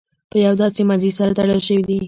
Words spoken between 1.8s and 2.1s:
دي.